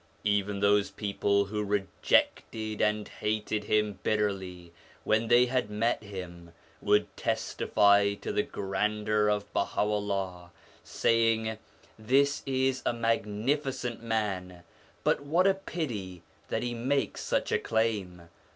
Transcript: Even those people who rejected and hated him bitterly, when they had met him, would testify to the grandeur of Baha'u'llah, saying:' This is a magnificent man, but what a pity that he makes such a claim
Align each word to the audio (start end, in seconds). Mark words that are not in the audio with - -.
Even 0.23 0.61
those 0.61 0.89
people 0.89 1.45
who 1.45 1.63
rejected 1.63 2.81
and 2.81 3.07
hated 3.07 3.65
him 3.65 3.99
bitterly, 4.01 4.73
when 5.03 5.27
they 5.27 5.45
had 5.45 5.69
met 5.69 6.01
him, 6.01 6.53
would 6.81 7.15
testify 7.15 8.15
to 8.15 8.33
the 8.33 8.41
grandeur 8.41 9.27
of 9.27 9.45
Baha'u'llah, 9.53 10.49
saying:' 10.83 11.55
This 11.99 12.41
is 12.47 12.81
a 12.83 12.93
magnificent 12.93 14.01
man, 14.01 14.63
but 15.03 15.19
what 15.19 15.45
a 15.45 15.53
pity 15.53 16.23
that 16.47 16.63
he 16.63 16.73
makes 16.73 17.21
such 17.21 17.51
a 17.51 17.59
claim 17.59 18.27